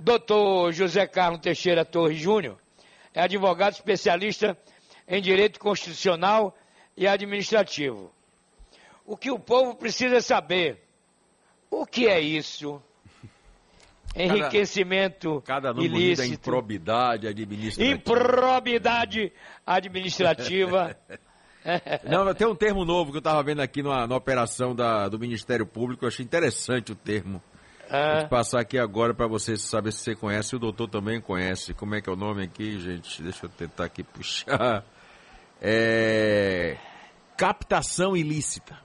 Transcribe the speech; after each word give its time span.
Doutor 0.00 0.72
José 0.72 1.06
Carlos 1.06 1.40
Teixeira 1.40 1.84
Torres 1.84 2.18
Júnior 2.18 2.58
é 3.12 3.20
advogado 3.20 3.74
especialista 3.74 4.56
em 5.06 5.20
direito 5.20 5.60
constitucional 5.60 6.56
e 6.96 7.06
administrativo. 7.06 8.10
O 9.04 9.14
que 9.14 9.30
o 9.30 9.38
povo 9.38 9.74
precisa 9.74 10.22
saber, 10.22 10.82
o 11.70 11.84
que 11.84 12.08
é 12.08 12.18
isso? 12.18 12.80
Enriquecimento 14.16 15.42
cada, 15.42 15.68
cada 15.68 15.74
nome 15.74 15.86
ilícito. 15.86 16.34
improbidade 16.34 17.28
administrativa. 17.28 17.94
Improbidade 17.94 19.32
administrativa. 19.66 20.96
Não, 22.08 22.32
tem 22.34 22.46
um 22.46 22.54
termo 22.54 22.86
novo 22.86 23.10
que 23.10 23.18
eu 23.18 23.20
estava 23.20 23.42
vendo 23.42 23.60
aqui 23.60 23.82
na, 23.82 24.06
na 24.06 24.16
operação 24.16 24.74
da, 24.74 25.08
do 25.08 25.18
Ministério 25.18 25.66
Público, 25.66 26.04
eu 26.04 26.08
achei 26.08 26.24
interessante 26.24 26.90
o 26.90 26.96
termo. 26.96 27.42
Ah. 27.90 28.20
Vou 28.20 28.28
passar 28.28 28.60
aqui 28.60 28.78
agora 28.78 29.12
para 29.12 29.26
você 29.26 29.56
saber 29.56 29.92
se 29.92 29.98
você 29.98 30.14
conhece, 30.14 30.54
o 30.54 30.58
doutor 30.58 30.88
também 30.88 31.20
conhece. 31.20 31.74
Como 31.74 31.94
é 31.96 32.00
que 32.00 32.08
é 32.08 32.12
o 32.12 32.16
nome 32.16 32.44
aqui, 32.44 32.78
gente? 32.78 33.20
Deixa 33.20 33.46
eu 33.46 33.50
tentar 33.50 33.84
aqui 33.84 34.04
puxar. 34.04 34.84
É... 35.60 36.76
Captação 37.36 38.16
ilícita. 38.16 38.78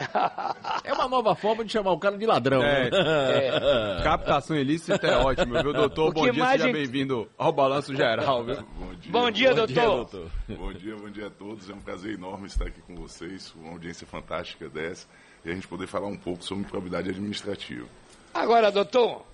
É 0.82 0.94
uma 0.94 1.06
nova 1.06 1.34
forma 1.34 1.62
de 1.62 1.70
chamar 1.70 1.92
o 1.92 1.98
cara 1.98 2.16
de 2.16 2.24
ladrão. 2.24 2.62
É, 2.62 2.90
né? 2.90 3.98
é. 3.98 4.02
Captação 4.02 4.56
ilícita 4.56 5.06
é 5.06 5.16
ótimo, 5.16 5.62
viu, 5.62 5.72
doutor? 5.74 6.12
Bom 6.12 6.22
dia, 6.22 6.32
mais 6.32 6.60
seja 6.60 6.72
bem-vindo 6.72 7.28
ao 7.36 7.52
Balanço 7.52 7.94
Geral, 7.94 8.42
viu? 8.42 8.56
Bom 8.78 8.94
dia. 8.94 9.12
Bom 9.12 9.30
dia, 9.30 9.54
doutor. 9.54 10.30
Bom 10.48 10.72
dia, 10.72 10.96
bom 10.96 11.10
dia 11.10 11.26
a 11.26 11.30
todos. 11.30 11.68
É 11.68 11.74
um 11.74 11.80
prazer 11.80 12.14
enorme 12.14 12.46
estar 12.46 12.66
aqui 12.66 12.80
com 12.80 12.94
vocês, 12.96 13.54
uma 13.54 13.72
audiência 13.72 14.06
fantástica 14.06 14.70
dessa, 14.70 15.06
e 15.44 15.50
a 15.50 15.54
gente 15.54 15.68
poder 15.68 15.86
falar 15.86 16.08
um 16.08 16.16
pouco 16.16 16.42
sobre 16.42 16.64
improbidade 16.64 17.10
administrativa. 17.10 17.86
Agora, 18.32 18.70
doutor, 18.70 19.24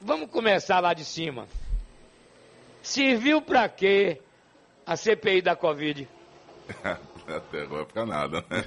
vamos 0.00 0.30
começar 0.30 0.80
lá 0.80 0.92
de 0.94 1.04
cima. 1.04 1.46
Serviu 2.82 3.40
para 3.40 3.68
quê 3.68 4.20
a 4.86 4.96
CPI 4.96 5.40
da 5.42 5.56
Covid? 5.56 6.06
Até 7.26 7.62
agora 7.62 7.86
pra 7.86 8.04
nada, 8.04 8.44
né? 8.50 8.64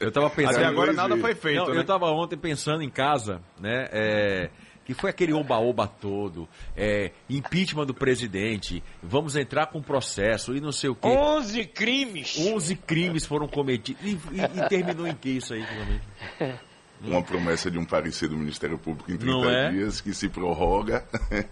Eu 0.00 0.08
estava 0.08 0.30
pensando. 0.30 0.56
Até 0.56 0.64
agora 0.64 0.92
nada 0.94 1.08
vezes. 1.14 1.20
foi 1.22 1.34
feito, 1.34 1.58
Não, 1.66 1.68
né? 1.72 1.76
Eu 1.76 1.82
estava 1.82 2.06
ontem 2.06 2.38
pensando 2.38 2.82
em 2.82 2.88
casa, 2.88 3.42
né? 3.60 3.86
é, 3.92 4.50
que 4.82 4.94
foi 4.94 5.10
aquele 5.10 5.34
oba-oba 5.34 5.86
todo, 5.86 6.48
é, 6.74 7.10
impeachment 7.28 7.84
do 7.84 7.92
presidente, 7.92 8.82
vamos 9.02 9.36
entrar 9.36 9.66
com 9.66 9.82
processo 9.82 10.56
e 10.56 10.60
não 10.60 10.72
sei 10.72 10.88
o 10.88 10.94
quê. 10.94 11.06
11 11.08 11.66
crimes. 11.66 12.38
11 12.38 12.76
crimes 12.76 13.26
foram 13.26 13.46
cometidos. 13.46 14.02
E, 14.02 14.12
e- 14.12 14.58
e 14.64 14.68
terminou 14.70 15.06
em 15.06 15.14
que 15.14 15.28
isso 15.28 15.52
aí, 15.52 15.62
finalmente? 15.62 16.04
Uma 17.02 17.22
promessa 17.22 17.70
de 17.70 17.78
um 17.78 17.84
parecer 17.84 18.28
do 18.28 18.36
Ministério 18.36 18.78
Público 18.78 19.10
em 19.12 19.16
30 19.18 19.32
Não 19.32 19.48
é? 19.50 19.70
dias 19.70 20.00
que 20.00 20.14
se 20.14 20.28
prorroga. 20.30 21.06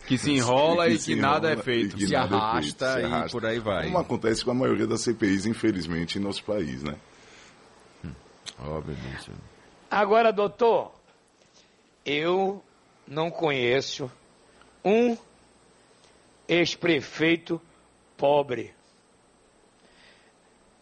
Que 0.06 0.17
se 0.17 0.33
enrola 0.33 0.89
e 0.89 0.97
se 0.98 1.14
que 1.14 1.20
nada 1.20 1.53
é 1.53 1.56
feito. 1.56 1.95
e 1.97 1.98
que 1.98 2.06
Se 2.06 2.12
nada 2.14 2.34
é 2.34 2.39
arrasta 2.39 2.86
feito, 2.95 3.01
se 3.01 3.01
e 3.01 3.05
arrasta. 3.12 3.31
por 3.39 3.47
aí 3.47 3.59
vai. 3.59 3.84
Como 3.84 3.98
acontece 3.98 4.45
com 4.45 4.51
a 4.51 4.55
maioria 4.55 4.86
das 4.86 5.03
CPIs, 5.03 5.45
infelizmente, 5.47 6.19
em 6.19 6.23
nosso 6.23 6.42
país, 6.45 6.83
né? 6.83 6.97
Obviamente. 8.59 9.31
Agora, 9.91 10.33
doutor, 10.33 10.92
eu 12.06 12.62
não 13.06 13.31
conheço 13.31 14.11
um 14.84 15.17
ex-prefeito 16.48 17.61
pobre. 18.17 18.73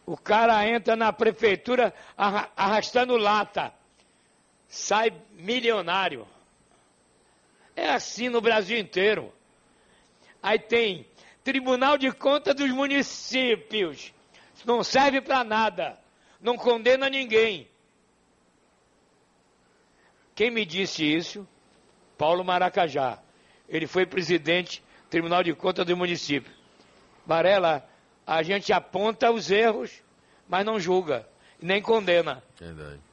O 0.04 0.16
cara 0.16 0.66
entra 0.69 0.97
na 0.97 1.12
prefeitura 1.12 1.94
arra- 2.16 2.48
arrastando 2.56 3.16
lata, 3.16 3.72
sai 4.73 5.12
milionário. 5.33 6.27
É 7.77 7.91
assim 7.91 8.31
no 8.31 8.41
Brasil 8.41 8.78
inteiro. 8.78 9.31
Aí 10.42 10.59
tem 10.59 11.06
Tribunal 11.45 11.98
de 11.98 12.11
Contas 12.11 12.55
dos 12.55 12.70
Municípios. 12.70 14.15
Não 14.65 14.83
serve 14.83 15.20
para 15.20 15.45
nada. 15.45 15.99
Não 16.41 16.56
condena 16.56 17.11
ninguém. 17.11 17.69
Quem 20.34 20.50
me 20.50 20.65
disse 20.65 21.05
isso? 21.05 21.47
Paulo 22.16 22.43
Maracajá. 22.43 23.19
Ele 23.69 23.87
foi 23.87 24.06
presidente 24.06 24.82
do 25.05 25.11
Tribunal 25.11 25.43
de 25.43 25.53
Contas 25.55 25.84
do 25.84 25.94
município. 25.94 26.50
Varela, 27.27 27.87
a 28.27 28.43
gente 28.43 28.72
aponta 28.72 29.31
os 29.31 29.50
erros, 29.50 30.03
mas 30.49 30.65
não 30.65 30.81
julga, 30.81 31.28
nem 31.61 31.82
condena. 31.82 32.43
Verdade. 32.59 33.12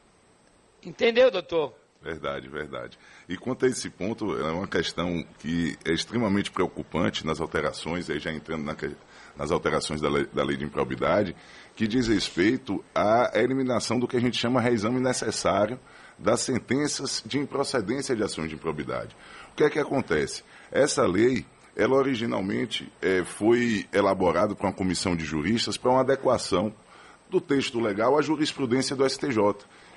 Entendeu, 0.84 1.30
doutor? 1.30 1.74
Verdade, 2.02 2.48
verdade. 2.48 2.98
E 3.28 3.36
quanto 3.36 3.66
a 3.66 3.70
esse 3.70 3.90
ponto, 3.90 4.38
é 4.38 4.52
uma 4.52 4.68
questão 4.68 5.22
que 5.38 5.78
é 5.86 5.92
extremamente 5.92 6.50
preocupante 6.50 7.26
nas 7.26 7.42
alterações, 7.42 8.10
aí 8.10 8.20
já 8.20 8.32
entrando 8.32 8.64
na 8.64 8.76
nas 9.36 9.52
alterações 9.52 10.02
da 10.02 10.10
lei, 10.10 10.26
da 10.34 10.44
lei 10.44 10.58
de 10.58 10.66
improbidade, 10.66 11.36
que 11.76 11.88
diz 11.88 12.08
respeito 12.08 12.84
à 12.94 13.32
eliminação 13.36 13.98
do 13.98 14.08
que 14.08 14.18
a 14.18 14.20
gente 14.20 14.38
chama 14.38 14.60
reexame 14.60 15.00
necessário 15.00 15.80
das 16.18 16.42
sentenças 16.42 17.24
de 17.26 17.38
improcedência 17.40 18.16
de 18.16 18.22
ações 18.22 18.50
de 18.50 18.56
improbidade. 18.56 19.16
O 19.54 19.56
que 19.56 19.64
é 19.64 19.70
que 19.70 19.80
acontece? 19.80 20.44
Essa 20.70 21.06
lei, 21.08 21.46
ela 21.76 21.96
originalmente 21.96 22.92
eh, 23.02 23.24
foi 23.24 23.88
elaborada 23.94 24.54
por 24.54 24.66
uma 24.66 24.74
comissão 24.74 25.16
de 25.16 25.24
juristas 25.24 25.78
para 25.78 25.92
uma 25.92 26.02
adequação 26.02 26.74
do 27.30 27.40
texto 27.40 27.80
legal 27.80 28.18
à 28.18 28.22
jurisprudência 28.22 28.96
do 28.96 29.08
STJ, 29.08 29.38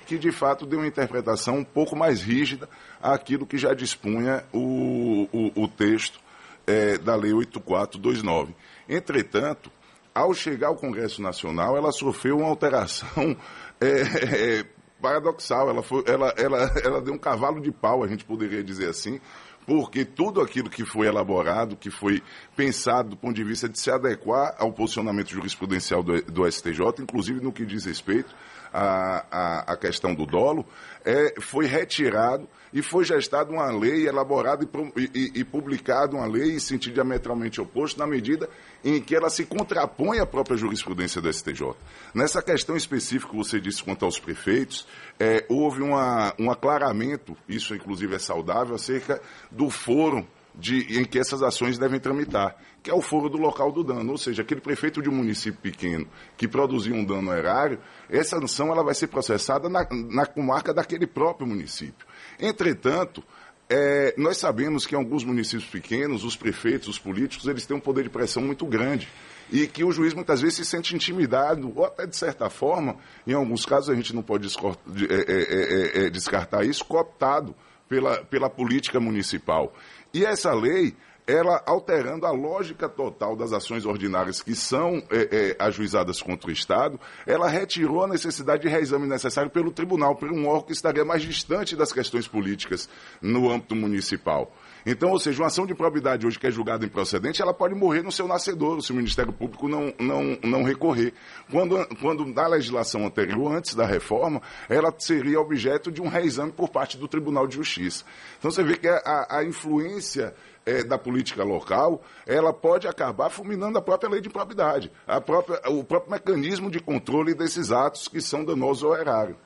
que 0.05 0.17
de 0.17 0.31
fato 0.31 0.65
deu 0.65 0.79
uma 0.79 0.87
interpretação 0.87 1.57
um 1.57 1.63
pouco 1.63 1.95
mais 1.95 2.21
rígida 2.21 2.69
àquilo 3.01 3.45
que 3.45 3.57
já 3.57 3.73
dispunha 3.73 4.43
o, 4.53 5.27
o, 5.31 5.63
o 5.63 5.67
texto 5.67 6.19
eh, 6.67 6.97
da 6.97 7.15
Lei 7.15 7.33
8429. 7.33 8.55
Entretanto, 8.87 9.71
ao 10.13 10.33
chegar 10.33 10.67
ao 10.67 10.75
Congresso 10.75 11.21
Nacional, 11.21 11.75
ela 11.75 11.91
sofreu 11.91 12.37
uma 12.37 12.47
alteração 12.47 13.35
eh, 13.81 14.59
eh, 14.61 14.65
paradoxal. 15.01 15.69
Ela, 15.69 15.81
foi, 15.81 16.03
ela, 16.05 16.33
ela, 16.37 16.71
ela 16.83 17.01
deu 17.01 17.13
um 17.13 17.17
cavalo 17.17 17.61
de 17.61 17.71
pau, 17.71 18.03
a 18.03 18.07
gente 18.07 18.23
poderia 18.23 18.63
dizer 18.63 18.89
assim, 18.89 19.19
porque 19.65 20.05
tudo 20.05 20.41
aquilo 20.41 20.69
que 20.69 20.85
foi 20.85 21.07
elaborado, 21.07 21.75
que 21.75 21.89
foi 21.89 22.21
pensado 22.55 23.09
do 23.09 23.17
ponto 23.17 23.35
de 23.35 23.43
vista 23.43 23.67
de 23.67 23.79
se 23.79 23.89
adequar 23.89 24.55
ao 24.57 24.71
posicionamento 24.71 25.29
jurisprudencial 25.29 26.03
do, 26.03 26.21
do 26.23 26.51
STJ, 26.51 27.01
inclusive 27.01 27.39
no 27.41 27.51
que 27.51 27.65
diz 27.65 27.85
respeito 27.85 28.33
à, 28.73 29.25
à, 29.31 29.73
à 29.73 29.77
questão 29.77 30.15
do 30.15 30.25
dolo, 30.25 30.65
é, 31.05 31.39
foi 31.39 31.65
retirado 31.65 32.47
e 32.73 32.81
foi 32.81 33.05
gestada 33.05 33.51
uma 33.51 33.71
lei 33.71 34.07
elaborada 34.07 34.67
e, 34.97 35.01
e, 35.13 35.31
e- 35.41 35.43
publicada 35.43 36.15
uma 36.15 36.25
lei 36.25 36.55
em 36.55 36.59
sentido 36.59 36.95
diametralmente 36.95 37.61
oposto, 37.61 37.99
na 37.99 38.07
medida 38.07 38.49
em 38.83 38.99
que 38.99 39.15
ela 39.15 39.29
se 39.29 39.45
contrapõe 39.45 40.19
à 40.19 40.25
própria 40.25 40.57
jurisprudência 40.57 41.21
do 41.21 41.31
STJ. 41.31 41.73
Nessa 42.15 42.41
questão 42.41 42.75
específica 42.75 43.31
que 43.31 43.37
você 43.37 43.61
disse 43.61 43.83
quanto 43.83 44.03
aos 44.03 44.19
prefeitos, 44.19 44.87
é, 45.19 45.45
houve 45.47 45.83
um 45.83 46.49
aclaramento, 46.49 47.37
isso 47.47 47.75
inclusive 47.75 48.15
é 48.15 48.19
saudável, 48.19 48.73
acerca 48.73 49.21
do 49.51 49.69
foro 49.69 50.27
de, 50.55 50.99
em 50.99 51.03
que 51.03 51.17
essas 51.17 51.41
ações 51.41 51.77
devem 51.77 51.99
tramitar, 51.99 52.55
que 52.81 52.91
é 52.91 52.93
o 52.93 53.01
foro 53.01 53.29
do 53.29 53.37
local 53.37 53.71
do 53.71 53.83
dano, 53.83 54.11
ou 54.11 54.17
seja, 54.17 54.41
aquele 54.41 54.61
prefeito 54.61 55.01
de 55.01 55.09
um 55.09 55.13
município 55.13 55.59
pequeno 55.59 56.07
que 56.37 56.47
produziu 56.47 56.93
um 56.93 57.03
dano 57.03 57.33
erário, 57.33 57.79
essa 58.09 58.39
sanção 58.39 58.71
ela 58.71 58.83
vai 58.83 58.93
ser 58.93 59.07
processada 59.07 59.69
na, 59.69 59.87
na 59.91 60.25
comarca 60.25 60.73
daquele 60.73 61.07
próprio 61.07 61.47
município. 61.47 62.05
Entretanto, 62.39 63.23
é, 63.69 64.13
nós 64.17 64.37
sabemos 64.37 64.85
que 64.85 64.93
em 64.93 64.97
alguns 64.97 65.23
municípios 65.23 65.69
pequenos, 65.69 66.23
os 66.23 66.35
prefeitos, 66.35 66.87
os 66.87 66.99
políticos, 66.99 67.47
eles 67.47 67.65
têm 67.65 67.75
um 67.75 67.79
poder 67.79 68.03
de 68.03 68.09
pressão 68.09 68.43
muito 68.43 68.65
grande. 68.65 69.07
E 69.51 69.67
que 69.67 69.83
o 69.83 69.91
juiz 69.91 70.13
muitas 70.13 70.41
vezes 70.41 70.57
se 70.57 70.65
sente 70.65 70.95
intimidado, 70.95 71.71
ou 71.75 71.85
até 71.85 72.05
de 72.05 72.15
certa 72.15 72.49
forma, 72.49 72.97
em 73.25 73.33
alguns 73.33 73.65
casos 73.65 73.89
a 73.89 73.95
gente 73.95 74.15
não 74.15 74.21
pode 74.21 74.47
é, 74.47 75.13
é, 75.13 76.05
é, 76.05 76.09
descartar 76.09 76.63
isso, 76.65 76.83
cooptado 76.85 77.55
pela, 77.87 78.23
pela 78.25 78.49
política 78.49 78.99
municipal. 78.99 79.73
E 80.13 80.23
essa 80.23 80.53
lei, 80.53 80.95
ela 81.25 81.63
alterando 81.65 82.27
a 82.27 82.31
lógica 82.31 82.87
total 82.87 83.35
das 83.35 83.51
ações 83.51 83.83
ordinárias 83.85 84.43
que 84.43 84.53
são 84.53 85.01
é, 85.09 85.55
é, 85.57 85.63
ajuizadas 85.63 86.21
contra 86.21 86.49
o 86.49 86.53
Estado, 86.53 86.99
ela 87.25 87.47
retirou 87.47 88.03
a 88.03 88.07
necessidade 88.07 88.61
de 88.61 88.67
reexame 88.67 89.07
necessário 89.07 89.49
pelo 89.49 89.71
tribunal, 89.71 90.15
por 90.15 90.31
um 90.31 90.47
órgão 90.47 90.67
que 90.67 90.73
estaria 90.73 91.03
mais 91.03 91.23
distante 91.23 91.75
das 91.75 91.91
questões 91.91 92.27
políticas 92.27 92.87
no 93.21 93.49
âmbito 93.49 93.75
municipal. 93.75 94.53
Então, 94.85 95.11
ou 95.11 95.19
seja, 95.19 95.41
uma 95.41 95.47
ação 95.47 95.65
de 95.65 95.73
probidade 95.73 96.27
hoje 96.27 96.37
que 96.37 96.47
é 96.47 96.51
julgada 96.51 96.85
improcedente, 96.85 97.41
ela 97.41 97.53
pode 97.53 97.73
morrer 97.73 98.01
no 98.01 98.11
seu 98.11 98.27
nascedouro, 98.27 98.81
se 98.81 98.91
o 98.91 98.95
Ministério 98.95 99.31
Público 99.31 99.67
não, 99.67 99.93
não, 99.99 100.37
não 100.43 100.63
recorrer. 100.63 101.13
Quando, 101.49 101.85
quando 102.01 102.25
na 102.25 102.47
legislação 102.47 103.05
anterior, 103.05 103.53
antes 103.53 103.75
da 103.75 103.85
reforma, 103.85 104.41
ela 104.69 104.93
seria 104.97 105.39
objeto 105.39 105.91
de 105.91 106.01
um 106.01 106.07
reexame 106.07 106.51
por 106.51 106.69
parte 106.69 106.97
do 106.97 107.07
Tribunal 107.07 107.47
de 107.47 107.55
Justiça. 107.55 108.03
Então 108.37 108.51
você 108.51 108.63
vê 108.63 108.75
que 108.75 108.87
a, 108.87 109.27
a 109.29 109.43
influência 109.43 110.35
eh, 110.65 110.83
da 110.83 110.97
política 110.97 111.43
local, 111.43 112.01
ela 112.25 112.53
pode 112.53 112.87
acabar 112.87 113.29
fulminando 113.29 113.77
a 113.77 113.81
própria 113.81 114.09
lei 114.09 114.21
de 114.21 114.27
improbidade, 114.27 114.91
a 115.07 115.19
própria, 115.19 115.61
o 115.69 115.83
próprio 115.83 116.11
mecanismo 116.11 116.69
de 116.69 116.79
controle 116.79 117.33
desses 117.33 117.71
atos 117.71 118.07
que 118.07 118.21
são 118.21 118.43
danosos 118.43 118.83
ao 118.83 118.95
erário. 118.95 119.37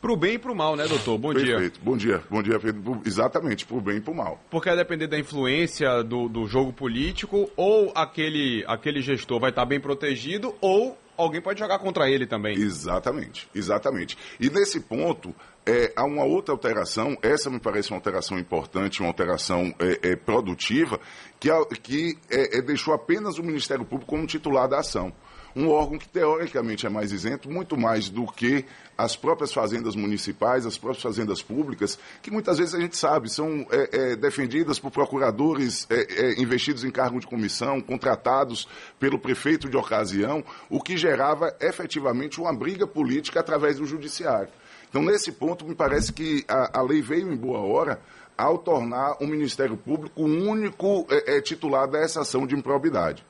Pro 0.00 0.16
bem 0.16 0.34
e 0.34 0.38
pro 0.38 0.54
mal, 0.54 0.76
né, 0.76 0.86
doutor? 0.88 1.18
Bom 1.18 1.34
dia. 1.34 1.56
Perfeito. 1.56 1.80
Bom 1.82 1.94
dia. 1.94 2.22
Bom 2.30 2.42
dia, 2.42 2.58
Pedro. 2.58 3.02
Exatamente, 3.04 3.66
pro 3.66 3.82
bem 3.82 3.98
e 3.98 4.00
pro 4.00 4.14
mal. 4.14 4.42
Porque 4.50 4.70
vai 4.70 4.78
depender 4.78 5.06
da 5.06 5.18
influência 5.18 6.02
do, 6.02 6.26
do 6.26 6.46
jogo 6.46 6.72
político, 6.72 7.50
ou 7.54 7.92
aquele, 7.94 8.64
aquele 8.66 9.02
gestor 9.02 9.38
vai 9.38 9.50
estar 9.50 9.66
bem 9.66 9.78
protegido, 9.78 10.54
ou 10.58 10.96
alguém 11.18 11.42
pode 11.42 11.58
jogar 11.58 11.78
contra 11.78 12.08
ele 12.08 12.26
também. 12.26 12.56
Exatamente, 12.56 13.46
exatamente. 13.54 14.16
E 14.40 14.48
nesse 14.48 14.80
ponto, 14.80 15.34
é, 15.66 15.92
há 15.94 16.06
uma 16.06 16.24
outra 16.24 16.54
alteração, 16.54 17.18
essa 17.20 17.50
me 17.50 17.60
parece 17.60 17.90
uma 17.90 17.98
alteração 17.98 18.38
importante, 18.38 19.00
uma 19.00 19.08
alteração 19.08 19.74
é, 19.78 20.12
é, 20.12 20.16
produtiva, 20.16 20.98
que, 21.38 21.50
que 21.82 22.18
é, 22.30 22.58
é, 22.58 22.62
deixou 22.62 22.94
apenas 22.94 23.36
o 23.36 23.42
Ministério 23.42 23.84
Público 23.84 24.10
como 24.10 24.26
titular 24.26 24.66
da 24.66 24.78
ação 24.78 25.12
um 25.54 25.68
órgão 25.68 25.98
que 25.98 26.08
teoricamente 26.08 26.86
é 26.86 26.90
mais 26.90 27.12
isento, 27.12 27.50
muito 27.50 27.76
mais 27.76 28.08
do 28.08 28.26
que 28.26 28.64
as 28.96 29.16
próprias 29.16 29.52
fazendas 29.52 29.96
municipais, 29.96 30.66
as 30.66 30.76
próprias 30.76 31.02
fazendas 31.02 31.42
públicas, 31.42 31.98
que 32.22 32.30
muitas 32.30 32.58
vezes 32.58 32.74
a 32.74 32.80
gente 32.80 32.96
sabe 32.96 33.32
são 33.32 33.66
é, 33.70 34.12
é, 34.12 34.16
defendidas 34.16 34.78
por 34.78 34.90
procuradores 34.90 35.86
é, 35.90 36.34
é 36.34 36.40
investidos 36.40 36.84
em 36.84 36.90
cargo 36.90 37.18
de 37.18 37.26
comissão, 37.26 37.80
contratados 37.80 38.68
pelo 38.98 39.18
prefeito 39.18 39.68
de 39.68 39.76
ocasião, 39.76 40.44
o 40.68 40.80
que 40.80 40.96
gerava 40.96 41.54
efetivamente 41.60 42.40
uma 42.40 42.52
briga 42.52 42.86
política 42.86 43.40
através 43.40 43.78
do 43.78 43.86
judiciário. 43.86 44.50
Então, 44.88 45.02
nesse 45.02 45.30
ponto, 45.30 45.64
me 45.64 45.74
parece 45.74 46.12
que 46.12 46.44
a, 46.48 46.80
a 46.80 46.82
lei 46.82 47.00
veio 47.00 47.32
em 47.32 47.36
boa 47.36 47.60
hora 47.60 48.00
ao 48.40 48.58
tornar 48.58 49.16
o 49.20 49.26
Ministério 49.26 49.76
Público 49.76 50.22
o 50.22 50.24
único 50.24 51.06
é, 51.10 51.36
é, 51.36 51.40
titular 51.40 51.88
dessa 51.88 52.22
ação 52.22 52.46
de 52.46 52.54
improbidade. 52.54 53.24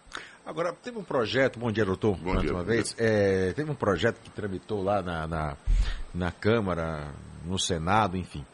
Agora, 0.47 0.73
teve 0.73 0.99
um 0.99 1.05
projeto, 1.05 1.59
bom 1.59 1.71
dia, 1.71 1.85
doutor, 1.85 2.17
bom 2.17 2.33
mais 2.33 2.43
dia, 2.43 2.53
uma 2.53 2.65
vez. 2.65 2.95
É, 2.99 3.53
teve 3.53 3.71
um 3.71 3.75
projeto 3.75 4.21
que 4.21 4.31
tramitou 4.31 4.83
lá 4.83 5.03
na, 5.03 5.27
na, 5.27 5.57
na 6.15 6.33
Câmara, 6.33 7.13
no 7.45 7.59
Senado, 7.59 8.17
enfim, 8.17 8.45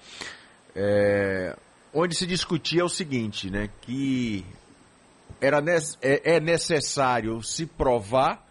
é, 0.75 1.57
onde 1.93 2.15
se 2.15 2.27
discutia 2.27 2.85
o 2.85 2.89
seguinte, 2.89 3.51
né, 3.51 3.71
que 3.81 4.45
era, 5.41 5.63
é, 6.03 6.37
é 6.37 6.41
necessário 6.41 7.43
se 7.43 7.67
provar 7.67 8.45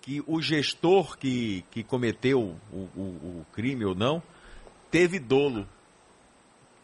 que 0.00 0.22
o 0.26 0.40
gestor 0.40 1.16
que, 1.16 1.64
que 1.70 1.82
cometeu 1.82 2.56
o, 2.72 2.76
o, 2.76 3.00
o 3.00 3.46
crime 3.52 3.84
ou 3.84 3.94
não 3.94 4.22
teve 4.90 5.18
dolo 5.18 5.66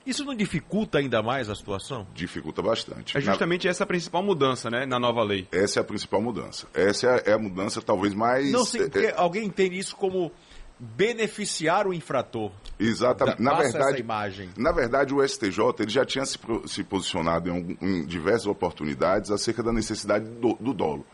isso 0.07 0.25
não 0.25 0.35
dificulta 0.35 0.99
ainda 0.99 1.23
mais 1.23 1.49
a 1.51 1.55
situação? 1.55 2.07
Dificulta 2.15 2.63
bastante. 2.63 3.17
É 3.17 3.21
justamente 3.21 3.67
na... 3.67 3.71
essa 3.71 3.85
a 3.85 3.87
principal 3.87 4.23
mudança, 4.23 4.71
né, 4.71 4.87
na 4.87 4.99
nova 4.99 5.23
lei. 5.23 5.47
Essa 5.53 5.81
é 5.81 5.83
a 5.83 5.85
principal 5.85 6.23
mudança. 6.23 6.67
Essa 6.73 7.07
é 7.07 7.11
a, 7.11 7.23
é 7.31 7.33
a 7.35 7.39
mudança 7.39 7.83
talvez 7.83 8.15
mais... 8.15 8.51
Não, 8.51 8.65
sim, 8.65 8.79
porque 8.79 9.07
é... 9.07 9.15
alguém 9.17 9.45
entende 9.45 9.79
isso 9.79 9.95
como 9.97 10.33
beneficiar 10.81 11.87
o 11.87 11.93
infrator. 11.93 12.51
Exatamente. 12.79 13.43
Na 13.43 13.55
verdade, 13.55 14.01
imagem. 14.01 14.49
na 14.57 14.73
verdade, 14.73 15.15
o 15.15 15.27
STJ 15.27 15.59
ele 15.81 15.91
já 15.91 16.07
tinha 16.07 16.25
se, 16.25 16.39
se 16.67 16.83
posicionado 16.83 17.51
em, 17.51 17.77
em, 17.83 18.07
diversas 18.07 18.47
oportunidades 18.47 19.31
acerca 19.31 19.63
da 19.63 19.73
necessidade 19.73 20.25
do, 20.25 20.55
do 20.55 20.73
dolo, 20.73 21.07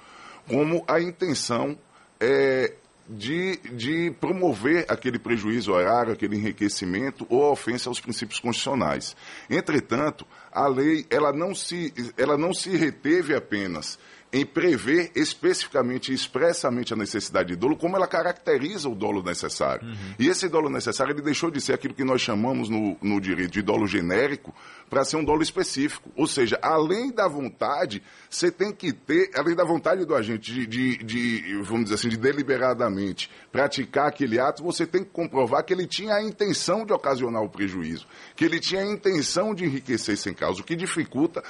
como 0.46 0.84
a 0.86 1.00
intenção 1.00 1.76
é, 2.20 2.74
de, 3.08 3.56
de 3.72 4.10
promover 4.20 4.84
aquele 4.88 5.18
prejuízo 5.18 5.72
horário, 5.72 6.12
aquele 6.12 6.36
enriquecimento 6.36 7.26
ou 7.28 7.50
ofensa 7.50 7.88
aos 7.88 8.00
princípios 8.00 8.40
constitucionais. 8.40 9.16
Entretanto, 9.48 10.26
a 10.50 10.66
lei 10.66 11.06
ela 11.10 11.32
não 11.32 11.54
se, 11.54 11.92
ela 12.16 12.36
não 12.36 12.52
se 12.52 12.76
reteve 12.76 13.34
apenas 13.34 13.98
em 14.36 14.44
prever 14.44 15.10
especificamente 15.14 16.12
e 16.12 16.14
expressamente 16.14 16.92
a 16.92 16.96
necessidade 16.96 17.48
de 17.48 17.56
dolo, 17.56 17.74
como 17.74 17.96
ela 17.96 18.06
caracteriza 18.06 18.86
o 18.86 18.94
dolo 18.94 19.22
necessário. 19.22 19.88
Uhum. 19.88 20.14
E 20.18 20.28
esse 20.28 20.46
dolo 20.46 20.68
necessário 20.68 21.14
ele 21.14 21.22
deixou 21.22 21.50
de 21.50 21.58
ser 21.58 21.72
aquilo 21.72 21.94
que 21.94 22.04
nós 22.04 22.20
chamamos 22.20 22.68
no, 22.68 22.98
no 23.00 23.18
direito 23.18 23.52
de 23.52 23.62
dolo 23.62 23.86
genérico 23.86 24.54
para 24.90 25.06
ser 25.06 25.16
um 25.16 25.24
dolo 25.24 25.42
específico. 25.42 26.10
Ou 26.14 26.26
seja, 26.26 26.58
além 26.60 27.10
da 27.10 27.26
vontade, 27.26 28.02
você 28.28 28.50
tem 28.50 28.72
que 28.72 28.92
ter, 28.92 29.30
além 29.34 29.54
da 29.54 29.64
vontade 29.64 30.04
do 30.04 30.14
agente 30.14 30.52
de, 30.52 30.66
de, 30.66 30.96
de, 30.98 31.62
vamos 31.62 31.84
dizer 31.84 31.94
assim, 31.94 32.10
de 32.10 32.18
deliberadamente 32.18 33.30
praticar 33.50 34.08
aquele 34.08 34.38
ato, 34.38 34.62
você 34.62 34.86
tem 34.86 35.02
que 35.02 35.10
comprovar 35.10 35.64
que 35.64 35.72
ele 35.72 35.86
tinha 35.86 36.14
a 36.14 36.22
intenção 36.22 36.84
de 36.84 36.92
ocasionar 36.92 37.42
o 37.42 37.48
prejuízo, 37.48 38.06
que 38.36 38.44
ele 38.44 38.60
tinha 38.60 38.82
a 38.82 38.86
intenção 38.86 39.54
de 39.54 39.64
enriquecer 39.64 40.18
sem 40.18 40.34
causa, 40.34 40.60
o 40.60 40.64
que 40.64 40.76
dificulta, 40.76 41.42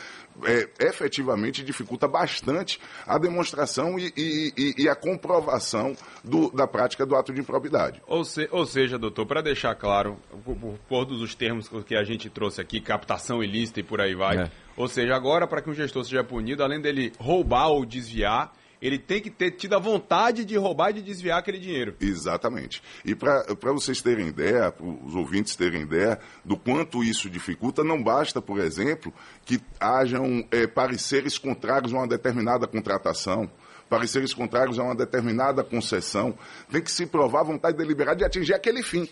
é, 0.44 0.86
efetivamente 0.86 1.64
dificulta 1.64 2.06
bastante 2.06 2.80
a 3.06 3.18
demonstração 3.18 3.98
e, 3.98 4.12
e, 4.16 4.74
e 4.78 4.88
a 4.88 4.94
comprovação 4.94 5.94
do, 6.22 6.50
da 6.50 6.66
prática 6.66 7.06
do 7.06 7.16
ato 7.16 7.32
de 7.32 7.40
improbidade. 7.40 8.02
Ou, 8.06 8.24
se, 8.24 8.48
ou 8.50 8.66
seja, 8.66 8.98
doutor, 8.98 9.26
para 9.26 9.42
deixar 9.42 9.74
claro, 9.74 10.18
por, 10.44 10.56
por 10.56 10.78
todos 10.88 11.22
os 11.22 11.34
termos 11.34 11.68
que 11.84 11.96
a 11.96 12.04
gente 12.04 12.28
trouxe 12.28 12.60
aqui, 12.60 12.80
captação 12.80 13.42
ilícita 13.42 13.80
e 13.80 13.82
por 13.82 14.00
aí 14.00 14.14
vai, 14.14 14.38
é. 14.38 14.50
ou 14.76 14.88
seja, 14.88 15.14
agora 15.14 15.46
para 15.46 15.62
que 15.62 15.70
um 15.70 15.74
gestor 15.74 16.04
seja 16.04 16.24
punido, 16.24 16.62
além 16.62 16.80
dele 16.80 17.12
roubar 17.18 17.68
ou 17.68 17.84
desviar, 17.84 18.52
ele 18.80 18.98
tem 18.98 19.20
que 19.20 19.30
ter 19.30 19.52
tido 19.52 19.74
a 19.74 19.78
vontade 19.78 20.44
de 20.44 20.56
roubar 20.56 20.90
e 20.90 20.94
de 20.94 21.02
desviar 21.02 21.38
aquele 21.38 21.58
dinheiro. 21.58 21.94
Exatamente. 22.00 22.82
E 23.04 23.14
para 23.14 23.72
vocês 23.72 24.02
terem 24.02 24.28
ideia, 24.28 24.70
para 24.70 24.86
os 24.86 25.14
ouvintes 25.14 25.56
terem 25.56 25.82
ideia 25.82 26.18
do 26.44 26.56
quanto 26.56 27.02
isso 27.02 27.30
dificulta, 27.30 27.82
não 27.82 28.02
basta, 28.02 28.40
por 28.40 28.58
exemplo, 28.58 29.12
que 29.44 29.60
hajam 29.80 30.46
é, 30.50 30.66
pareceres 30.66 31.38
contrários 31.38 31.92
a 31.92 31.96
uma 31.96 32.08
determinada 32.08 32.66
contratação 32.66 33.50
pareceres 33.88 34.34
contrários 34.34 34.80
a 34.80 34.82
uma 34.82 34.96
determinada 34.96 35.62
concessão, 35.62 36.36
tem 36.70 36.82
que 36.82 36.90
se 36.90 37.06
provar 37.06 37.42
a 37.42 37.44
vontade 37.44 37.76
deliberada 37.76 38.16
de 38.16 38.24
atingir 38.24 38.52
aquele 38.52 38.82
fim. 38.82 39.08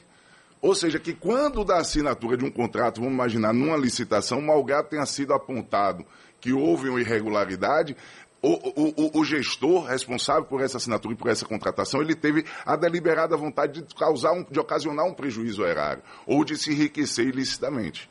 Ou 0.60 0.74
seja, 0.74 0.98
que 0.98 1.12
quando 1.12 1.64
da 1.64 1.76
assinatura 1.76 2.36
de 2.36 2.44
um 2.44 2.50
contrato, 2.50 3.00
vamos 3.00 3.14
imaginar, 3.14 3.52
numa 3.52 3.76
licitação, 3.76 4.40
malgrado 4.40 4.88
tenha 4.88 5.04
sido 5.06 5.34
apontado 5.34 6.04
que 6.40 6.52
houve 6.52 6.90
uma 6.90 7.00
irregularidade, 7.00 7.96
o, 8.44 8.94
o, 9.16 9.20
o, 9.20 9.24
gestor 9.24 9.84
responsável 9.84 10.44
por 10.44 10.60
essa 10.60 10.76
assinatura 10.76 11.14
e 11.14 11.16
por 11.16 11.30
essa 11.30 11.46
contratação, 11.46 12.02
ele 12.02 12.14
teve 12.14 12.44
a 12.66 12.76
deliberada 12.76 13.36
vontade 13.36 13.80
de 13.82 13.94
causar, 13.94 14.32
um, 14.32 14.44
de 14.44 14.60
ocasionar 14.60 15.06
um 15.06 15.14
prejuízo 15.14 15.64
erário 15.64 16.02
ou 16.26 16.44
de 16.44 16.56
se 16.56 16.70
enriquecer 16.70 17.26
ilicitamente. 17.26 18.10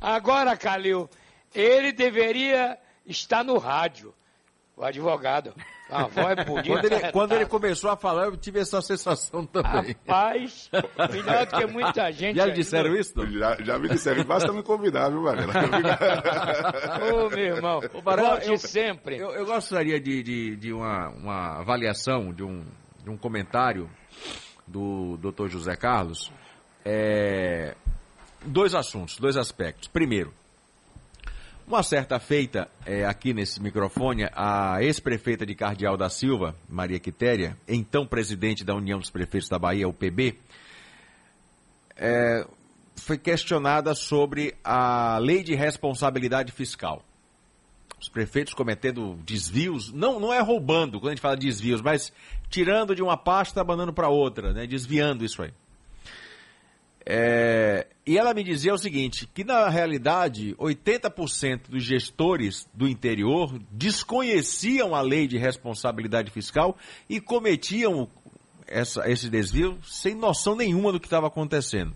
Agora, 0.00 0.56
Calil, 0.56 1.08
ele 1.54 1.92
deveria 1.92 2.76
estar 3.06 3.44
no 3.44 3.56
rádio, 3.58 4.12
o 4.76 4.84
advogado. 4.84 5.54
A 5.88 6.06
voz 6.06 6.38
é 6.38 6.44
bonita. 6.44 6.68
Quando 6.68 6.84
ele, 6.84 7.12
quando 7.12 7.32
ele, 7.32 7.46
começou 7.46 7.90
a 7.90 7.96
falar, 7.96 8.24
eu 8.24 8.36
tive 8.36 8.60
essa 8.60 8.80
sensação 8.80 9.46
também. 9.46 9.94
Rapaz, 10.06 10.70
melhor 11.10 11.46
do 11.46 11.56
que 11.56 11.66
muita 11.66 12.10
gente. 12.10 12.36
Já 12.36 12.46
lhe 12.46 12.52
disseram 12.52 12.94
isso? 12.96 13.12
Não? 13.16 13.30
Já, 13.30 13.56
já 13.62 13.78
me 13.78 13.88
disseram. 13.88 14.24
Basta 14.24 14.52
me 14.52 14.62
convidar, 14.62 15.10
viu, 15.10 15.22
Varela? 15.22 15.52
Ô, 17.12 17.28
meu 17.28 17.38
irmão. 17.38 17.80
Ô, 17.92 18.00
Varela, 18.00 18.38
eu, 18.44 18.58
sempre. 18.58 19.18
Eu, 19.18 19.30
eu 19.30 19.46
gostaria 19.46 20.00
de, 20.00 20.22
de, 20.22 20.56
de 20.56 20.72
uma, 20.72 21.08
uma 21.10 21.60
avaliação, 21.60 22.32
de 22.32 22.42
um, 22.42 22.64
de 23.02 23.10
um 23.10 23.16
comentário 23.16 23.88
do 24.66 25.16
Dr. 25.18 25.48
José 25.48 25.76
Carlos. 25.76 26.32
É, 26.84 27.74
dois 28.44 28.74
assuntos, 28.74 29.18
dois 29.18 29.36
aspectos. 29.36 29.88
Primeiro, 29.88 30.32
uma 31.66 31.82
certa 31.82 32.18
feita, 32.18 32.68
é, 32.84 33.04
aqui 33.04 33.32
nesse 33.32 33.60
microfone, 33.60 34.28
a 34.32 34.82
ex-prefeita 34.82 35.46
de 35.46 35.54
Cardeal 35.54 35.96
da 35.96 36.10
Silva, 36.10 36.54
Maria 36.68 37.00
Quitéria, 37.00 37.56
então 37.66 38.06
presidente 38.06 38.64
da 38.64 38.74
União 38.74 38.98
dos 38.98 39.10
Prefeitos 39.10 39.48
da 39.48 39.58
Bahia, 39.58 39.88
UPB, 39.88 40.38
é, 41.96 42.46
foi 42.96 43.16
questionada 43.16 43.94
sobre 43.94 44.54
a 44.62 45.18
lei 45.18 45.42
de 45.42 45.54
responsabilidade 45.54 46.52
fiscal. 46.52 47.02
Os 48.00 48.08
prefeitos 48.08 48.52
cometendo 48.52 49.18
desvios, 49.24 49.90
não, 49.90 50.20
não 50.20 50.32
é 50.32 50.40
roubando, 50.40 51.00
quando 51.00 51.08
a 51.08 51.14
gente 51.14 51.22
fala 51.22 51.36
desvios, 51.36 51.80
mas 51.80 52.12
tirando 52.50 52.94
de 52.94 53.02
uma 53.02 53.16
pasta, 53.16 53.64
mandando 53.64 53.92
para 53.92 54.08
outra, 54.10 54.52
né, 54.52 54.66
desviando 54.66 55.24
isso 55.24 55.42
aí. 55.42 55.52
É, 57.06 57.86
e 58.06 58.16
ela 58.16 58.32
me 58.32 58.42
dizia 58.42 58.72
o 58.72 58.78
seguinte, 58.78 59.28
que 59.32 59.44
na 59.44 59.68
realidade 59.68 60.54
80% 60.54 61.68
dos 61.68 61.82
gestores 61.82 62.66
do 62.72 62.88
interior 62.88 63.58
desconheciam 63.70 64.94
a 64.94 65.02
lei 65.02 65.26
de 65.26 65.36
responsabilidade 65.36 66.30
fiscal 66.30 66.78
e 67.08 67.20
cometiam 67.20 68.08
essa, 68.66 69.10
esse 69.10 69.28
desvio 69.28 69.78
sem 69.84 70.14
noção 70.14 70.56
nenhuma 70.56 70.92
do 70.92 71.00
que 71.00 71.06
estava 71.06 71.26
acontecendo. 71.26 71.94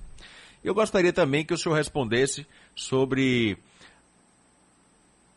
Eu 0.63 0.75
gostaria 0.75 1.13
também 1.13 1.45
que 1.45 1.55
o 1.55 1.59
senhor 1.59 1.75
respondesse 1.75 2.47
sobre 2.75 3.57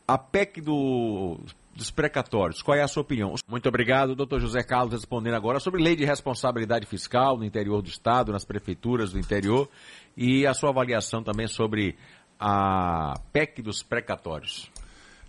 a 0.08 0.18
PEC 0.18 0.60
do 0.60 1.40
dos 1.76 1.90
precatórios. 1.90 2.62
Qual 2.62 2.78
é 2.78 2.82
a 2.82 2.88
sua 2.88 3.02
opinião? 3.02 3.36
Muito 3.48 3.68
obrigado, 3.70 4.16
doutor 4.16 4.40
José 4.40 4.64
Carlos, 4.64 4.94
respondendo 4.94 5.36
agora 5.36 5.60
sobre 5.60 5.82
lei 5.82 5.96
de 5.96 6.06
responsabilidade 6.06 6.86
fiscal 6.86 7.38
no 7.38 7.46
interior 7.46 7.82
do 7.82 7.90
Estado, 7.90 8.32
nas 8.32 8.46
prefeituras 8.46 9.12
do 9.12 9.20
interior, 9.20 9.70
e 10.16 10.46
a 10.46 10.54
sua 10.54 10.70
avaliação 10.70 11.24
também 11.24 11.48
sobre 11.48 11.96
a 12.40 13.14
PEC 13.32 13.62
dos 13.62 13.84
precatórios. 13.84 14.70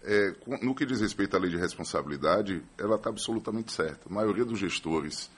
É, 0.05 0.35
no 0.63 0.75
que 0.75 0.85
diz 0.85 1.01
respeito 1.01 1.37
à 1.37 1.39
lei 1.39 1.51
de 1.51 1.57
responsabilidade, 1.57 2.61
ela 2.77 2.97
está 2.97 3.11
absolutamente 3.11 3.71
certa. 3.71 4.09
A 4.09 4.13
maioria 4.13 4.45
dos 4.45 4.59
gestores 4.59 5.31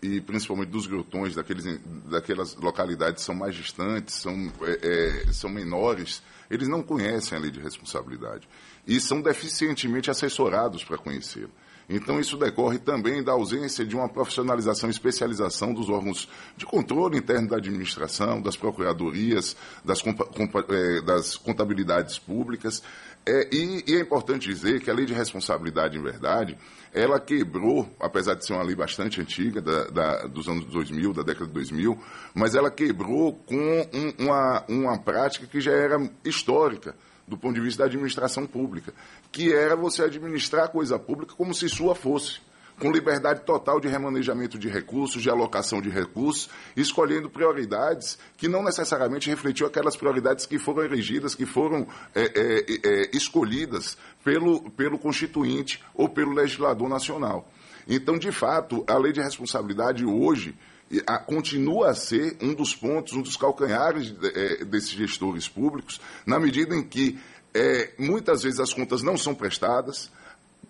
e 0.00 0.20
principalmente 0.20 0.68
dos 0.68 0.86
grotões, 0.86 1.34
daqueles, 1.34 1.80
daquelas 2.10 2.54
localidades 2.56 3.22
que 3.22 3.26
são 3.26 3.34
mais 3.34 3.54
distantes, 3.54 4.14
são, 4.16 4.52
é, 4.62 5.24
é, 5.28 5.32
são 5.32 5.50
menores, 5.50 6.22
eles 6.50 6.68
não 6.68 6.82
conhecem 6.82 7.36
a 7.36 7.40
lei 7.40 7.50
de 7.50 7.60
responsabilidade 7.60 8.48
e 8.86 9.00
são 9.00 9.20
deficientemente 9.20 10.10
assessorados 10.10 10.84
para 10.84 10.96
conhecê-la. 10.96 11.50
Então, 11.90 12.20
isso 12.20 12.36
decorre 12.36 12.78
também 12.78 13.22
da 13.22 13.32
ausência 13.32 13.84
de 13.84 13.96
uma 13.96 14.10
profissionalização 14.10 14.90
e 14.90 14.92
especialização 14.92 15.72
dos 15.72 15.88
órgãos 15.88 16.28
de 16.54 16.66
controle 16.66 17.16
interno 17.16 17.48
da 17.48 17.56
administração, 17.56 18.42
das 18.42 18.56
procuradorias, 18.56 19.56
das, 19.82 20.02
é, 20.06 21.00
das 21.00 21.36
contabilidades 21.36 22.18
públicas. 22.18 22.82
É, 23.28 23.46
e, 23.52 23.84
e, 23.86 23.96
é 23.96 24.00
importante 24.00 24.48
dizer 24.48 24.80
que 24.80 24.90
a 24.90 24.94
lei 24.94 25.04
de 25.04 25.12
responsabilidade, 25.12 25.98
em 25.98 26.02
verdade, 26.02 26.56
ela 26.94 27.20
quebrou, 27.20 27.86
apesar 28.00 28.32
de 28.32 28.46
ser 28.46 28.54
uma 28.54 28.62
lei 28.62 28.74
bastante 28.74 29.20
antiga, 29.20 29.60
da, 29.60 29.84
da, 29.88 30.26
dos 30.26 30.48
anos 30.48 30.64
2000, 30.64 31.12
da 31.12 31.22
década 31.22 31.46
de 31.46 31.52
2000, 31.52 31.98
mas 32.34 32.54
ela 32.54 32.70
quebrou 32.70 33.34
com 33.34 33.54
um, 33.92 34.24
uma, 34.24 34.64
uma 34.66 34.98
prática 34.98 35.46
que 35.46 35.60
já 35.60 35.72
era 35.72 35.98
histórica 36.24 36.96
do 37.26 37.36
ponto 37.36 37.56
de 37.56 37.60
vista 37.60 37.82
da 37.82 37.86
administração 37.86 38.46
pública, 38.46 38.94
que 39.30 39.52
era 39.52 39.76
você 39.76 40.04
administrar 40.04 40.64
a 40.64 40.68
coisa 40.68 40.98
pública 40.98 41.34
como 41.36 41.52
se 41.52 41.68
sua 41.68 41.94
fosse, 41.94 42.40
com 42.78 42.90
liberdade 42.90 43.40
total 43.44 43.80
de 43.80 43.88
remanejamento 43.88 44.58
de 44.58 44.68
recursos, 44.68 45.22
de 45.22 45.28
alocação 45.28 45.80
de 45.80 45.90
recursos, 45.90 46.48
escolhendo 46.76 47.28
prioridades 47.28 48.18
que 48.36 48.48
não 48.48 48.62
necessariamente 48.62 49.28
refletiam 49.28 49.66
aquelas 49.66 49.96
prioridades 49.96 50.46
que 50.46 50.58
foram 50.58 50.84
elegidas, 50.84 51.34
que 51.34 51.44
foram 51.44 51.86
é, 52.14 52.22
é, 52.22 52.64
é, 52.84 53.10
escolhidas 53.16 53.98
pelo, 54.24 54.70
pelo 54.70 54.98
Constituinte 54.98 55.82
ou 55.94 56.08
pelo 56.08 56.32
legislador 56.32 56.88
nacional. 56.88 57.48
Então, 57.86 58.18
de 58.18 58.30
fato, 58.30 58.84
a 58.86 58.96
lei 58.98 59.12
de 59.12 59.20
responsabilidade 59.20 60.04
hoje 60.04 60.54
continua 61.26 61.90
a 61.90 61.94
ser 61.94 62.36
um 62.40 62.54
dos 62.54 62.74
pontos, 62.74 63.12
um 63.12 63.22
dos 63.22 63.36
calcanhares 63.36 64.14
é, 64.22 64.64
desses 64.64 64.90
gestores 64.90 65.48
públicos, 65.48 66.00
na 66.24 66.38
medida 66.38 66.74
em 66.74 66.82
que 66.82 67.18
é, 67.54 67.92
muitas 67.98 68.42
vezes 68.42 68.60
as 68.60 68.72
contas 68.72 69.02
não 69.02 69.16
são 69.16 69.34
prestadas, 69.34 70.10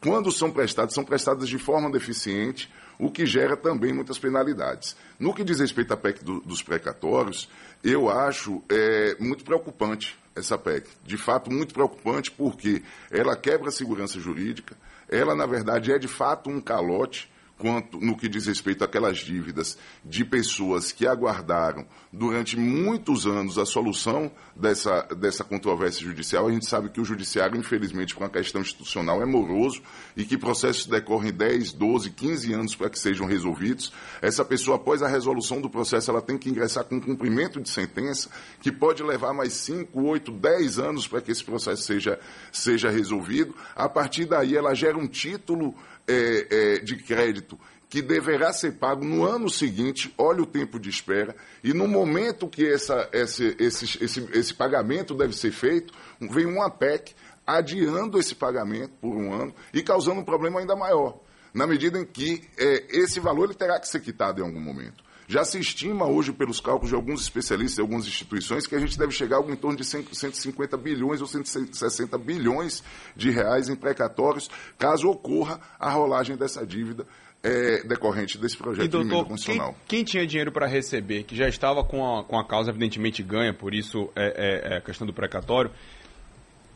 quando 0.00 0.30
são 0.30 0.50
prestadas, 0.50 0.94
são 0.94 1.04
prestadas 1.04 1.48
de 1.48 1.58
forma 1.58 1.90
deficiente, 1.90 2.70
o 2.98 3.10
que 3.10 3.26
gera 3.26 3.56
também 3.56 3.92
muitas 3.92 4.18
penalidades. 4.18 4.96
No 5.18 5.34
que 5.34 5.44
diz 5.44 5.60
respeito 5.60 5.92
à 5.92 5.96
PEC 5.96 6.24
do, 6.24 6.40
dos 6.40 6.62
precatórios, 6.62 7.48
eu 7.82 8.08
acho 8.08 8.62
é, 8.68 9.16
muito 9.20 9.44
preocupante 9.44 10.18
essa 10.34 10.56
PEC. 10.58 10.88
De 11.04 11.16
fato, 11.16 11.50
muito 11.50 11.74
preocupante 11.74 12.30
porque 12.30 12.82
ela 13.10 13.36
quebra 13.36 13.68
a 13.68 13.72
segurança 13.72 14.18
jurídica, 14.18 14.76
ela, 15.08 15.34
na 15.34 15.46
verdade, 15.46 15.92
é 15.92 15.98
de 15.98 16.08
fato 16.08 16.50
um 16.50 16.60
calote 16.60 17.30
quanto 17.58 17.98
no 17.98 18.16
que 18.16 18.28
diz 18.28 18.46
respeito 18.46 18.84
àquelas 18.84 19.18
dívidas 19.18 19.76
de 20.04 20.24
pessoas 20.24 20.92
que 20.92 21.06
aguardaram 21.06 21.84
durante 22.12 22.56
muitos 22.56 23.26
anos 23.26 23.58
a 23.58 23.66
solução 23.66 24.30
dessa, 24.54 25.02
dessa 25.16 25.44
controvérsia 25.44 26.06
judicial. 26.06 26.46
A 26.46 26.52
gente 26.52 26.66
sabe 26.66 26.88
que 26.88 27.00
o 27.00 27.04
judiciário, 27.04 27.58
infelizmente, 27.58 28.14
por 28.14 28.22
uma 28.22 28.30
questão 28.30 28.60
institucional, 28.60 29.20
é 29.20 29.26
moroso 29.26 29.82
e 30.16 30.24
que 30.24 30.38
processos 30.38 30.86
decorrem 30.86 31.32
10, 31.32 31.72
12, 31.72 32.10
15 32.10 32.52
anos 32.52 32.76
para 32.76 32.88
que 32.88 32.98
sejam 32.98 33.26
resolvidos. 33.26 33.92
Essa 34.22 34.44
pessoa, 34.44 34.76
após 34.76 35.02
a 35.02 35.08
resolução 35.08 35.60
do 35.60 35.68
processo, 35.68 36.10
ela 36.10 36.22
tem 36.22 36.38
que 36.38 36.48
ingressar 36.48 36.84
com 36.84 36.96
um 36.96 37.00
cumprimento 37.00 37.60
de 37.60 37.68
sentença, 37.68 38.30
que 38.60 38.70
pode 38.70 39.02
levar 39.02 39.34
mais 39.34 39.52
5, 39.54 40.00
8, 40.00 40.30
10 40.30 40.78
anos 40.78 41.08
para 41.08 41.20
que 41.20 41.32
esse 41.32 41.44
processo 41.44 41.82
seja, 41.82 42.18
seja 42.52 42.88
resolvido. 42.88 43.54
A 43.74 43.88
partir 43.88 44.26
daí, 44.26 44.56
ela 44.56 44.74
gera 44.74 44.96
um 44.96 45.06
título 45.06 45.74
é, 46.08 46.46
é, 46.50 46.78
de 46.78 46.96
crédito 46.96 47.58
que 47.88 48.02
deverá 48.02 48.52
ser 48.52 48.72
pago 48.72 49.04
no 49.04 49.24
ano 49.24 49.48
seguinte, 49.48 50.12
olha 50.18 50.42
o 50.42 50.46
tempo 50.46 50.78
de 50.78 50.90
espera, 50.90 51.34
e 51.64 51.72
no 51.72 51.88
momento 51.88 52.46
que 52.46 52.66
essa, 52.66 53.08
esse, 53.12 53.56
esse, 53.58 54.04
esse, 54.04 54.28
esse 54.32 54.54
pagamento 54.54 55.14
deve 55.14 55.34
ser 55.34 55.52
feito, 55.52 55.94
vem 56.20 56.44
uma 56.44 56.70
PEC 56.70 57.14
adiando 57.46 58.18
esse 58.18 58.34
pagamento 58.34 58.92
por 59.00 59.16
um 59.16 59.32
ano 59.32 59.54
e 59.72 59.82
causando 59.82 60.20
um 60.20 60.24
problema 60.24 60.60
ainda 60.60 60.76
maior, 60.76 61.18
na 61.54 61.66
medida 61.66 61.98
em 61.98 62.04
que 62.04 62.46
é, 62.58 62.84
esse 62.90 63.20
valor 63.20 63.44
ele 63.44 63.54
terá 63.54 63.80
que 63.80 63.88
ser 63.88 64.00
quitado 64.00 64.40
em 64.40 64.44
algum 64.44 64.60
momento. 64.60 65.02
Já 65.28 65.44
se 65.44 65.60
estima 65.60 66.06
hoje, 66.06 66.32
pelos 66.32 66.58
cálculos 66.58 66.88
de 66.88 66.94
alguns 66.94 67.20
especialistas 67.20 67.76
e 67.76 67.82
algumas 67.82 68.06
instituições, 68.06 68.66
que 68.66 68.74
a 68.74 68.80
gente 68.80 68.98
deve 68.98 69.12
chegar 69.12 69.36
a 69.36 69.38
algo 69.40 69.52
em 69.52 69.56
torno 69.56 69.76
de 69.76 69.84
150 69.84 70.74
bilhões 70.78 71.20
ou 71.20 71.26
160 71.26 72.16
bilhões 72.16 72.82
de 73.14 73.28
reais 73.28 73.68
em 73.68 73.76
precatórios, 73.76 74.48
caso 74.78 75.06
ocorra 75.10 75.60
a 75.78 75.90
rolagem 75.90 76.34
dessa 76.34 76.66
dívida 76.66 77.06
é, 77.42 77.82
decorrente 77.86 78.38
desse 78.38 78.56
projeto 78.56 78.86
e, 78.86 78.88
doutor, 78.88 79.06
de 79.06 79.12
emenda 79.12 79.28
constitucional. 79.28 79.76
Quem, 79.86 79.98
quem 79.98 80.04
tinha 80.04 80.26
dinheiro 80.26 80.50
para 80.50 80.66
receber, 80.66 81.24
que 81.24 81.36
já 81.36 81.46
estava 81.46 81.84
com 81.84 82.18
a, 82.18 82.24
com 82.24 82.38
a 82.38 82.46
causa 82.46 82.70
evidentemente 82.70 83.22
ganha, 83.22 83.52
por 83.52 83.74
isso 83.74 84.10
é, 84.16 84.70
é, 84.70 84.74
é 84.74 84.76
a 84.78 84.80
questão 84.80 85.06
do 85.06 85.12
precatório, 85.12 85.70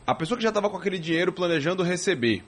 a 0.05 0.13
pessoa 0.13 0.37
que 0.37 0.43
já 0.43 0.49
estava 0.49 0.69
com 0.69 0.77
aquele 0.77 0.99
dinheiro 0.99 1.33
planejando 1.33 1.81
receber, 1.81 2.43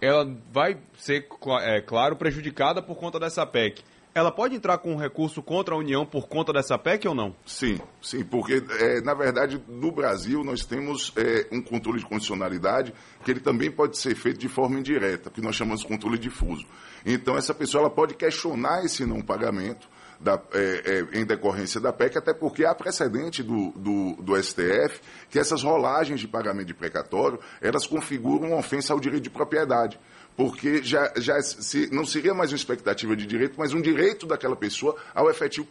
ela 0.00 0.28
vai 0.52 0.76
ser, 0.98 1.28
é, 1.62 1.80
claro, 1.80 2.16
prejudicada 2.16 2.82
por 2.82 2.96
conta 2.96 3.20
dessa 3.20 3.46
PEC 3.46 3.84
ela 4.14 4.32
pode 4.32 4.54
entrar 4.54 4.78
com 4.78 4.92
um 4.92 4.96
recurso 4.96 5.42
contra 5.42 5.74
a 5.74 5.78
União 5.78 6.04
por 6.04 6.28
conta 6.28 6.52
dessa 6.52 6.78
PEC 6.78 7.06
ou 7.06 7.14
não? 7.14 7.34
Sim, 7.46 7.80
sim, 8.02 8.24
porque, 8.24 8.62
é, 8.78 9.00
na 9.02 9.14
verdade, 9.14 9.62
no 9.68 9.92
Brasil 9.92 10.42
nós 10.42 10.64
temos 10.64 11.12
é, 11.16 11.46
um 11.52 11.62
controle 11.62 12.00
de 12.00 12.06
condicionalidade 12.06 12.92
que 13.24 13.30
ele 13.30 13.40
também 13.40 13.70
pode 13.70 13.96
ser 13.98 14.14
feito 14.14 14.38
de 14.38 14.48
forma 14.48 14.78
indireta, 14.78 15.30
que 15.30 15.40
nós 15.40 15.54
chamamos 15.54 15.82
de 15.82 15.86
controle 15.86 16.18
difuso. 16.18 16.66
Então, 17.04 17.36
essa 17.36 17.54
pessoa 17.54 17.82
ela 17.82 17.90
pode 17.90 18.14
questionar 18.14 18.84
esse 18.84 19.06
não 19.06 19.20
pagamento 19.20 19.88
da, 20.20 20.38
é, 20.52 21.06
é, 21.12 21.18
em 21.18 21.24
decorrência 21.24 21.80
da 21.80 21.92
PEC, 21.92 22.18
até 22.18 22.34
porque 22.34 22.64
há 22.64 22.74
precedente 22.74 23.42
do, 23.42 23.70
do, 23.70 24.16
do, 24.22 24.42
STF 24.42 25.00
que 25.30 25.38
essas 25.38 25.62
rolagens 25.62 26.20
de 26.20 26.28
pagamento 26.28 26.66
de 26.66 26.74
precatório, 26.74 27.40
elas 27.60 27.86
configuram 27.86 28.48
uma 28.48 28.58
ofensa 28.58 28.92
ao 28.92 29.00
direito 29.00 29.22
de 29.24 29.30
propriedade 29.30 29.98
porque 30.36 30.82
já, 30.82 31.12
já 31.16 31.40
se, 31.42 31.92
não 31.92 32.04
seria 32.04 32.32
mais 32.32 32.50
uma 32.50 32.56
expectativa 32.56 33.14
de 33.14 33.26
direito, 33.26 33.54
mas 33.58 33.74
um 33.74 33.80
direito 33.80 34.26
daquela 34.26 34.56
pessoa 34.56 34.96
ao 35.14 35.30
efetivo 35.30 35.66